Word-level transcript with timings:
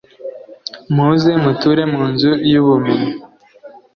muze 0.93 1.31
muture 1.43 1.83
mu 1.93 2.01
nzu 2.11 2.31
y'ubumenyi 2.51 3.11